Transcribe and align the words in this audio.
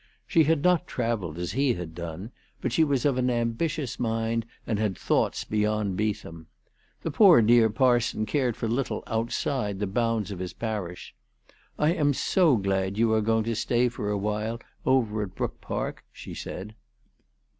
She 0.25 0.45
had 0.45 0.63
not 0.63 0.87
travelled 0.87 1.37
as 1.37 1.51
he 1.51 1.75
had 1.75 1.93
done, 1.93 2.31
but 2.59 2.73
she 2.73 2.83
was 2.83 3.05
of 3.05 3.19
an 3.19 3.29
ambitious 3.29 3.99
mind 3.99 4.47
and 4.65 4.79
had 4.79 4.97
thoughts 4.97 5.43
beyond 5.43 5.95
Beetham. 5.95 6.47
The 7.03 7.11
poor 7.11 7.39
dear 7.43 7.69
parson 7.69 8.25
cared 8.25 8.55
for 8.57 8.67
little 8.67 9.03
outside 9.05 9.77
the 9.77 9.85
bounds 9.85 10.31
of 10.31 10.39
his 10.39 10.53
parish." 10.53 11.13
I 11.77 11.93
am 11.93 12.15
so 12.15 12.55
glad 12.57 12.97
you 12.97 13.13
are 13.13 13.21
going 13.21 13.43
to 13.43 13.55
stay 13.55 13.89
for 13.89 14.09
awhile 14.09 14.59
over 14.87 15.21
at 15.21 15.35
Brook 15.35 15.61
Park," 15.61 16.03
she 16.11 16.33
said. 16.33 16.73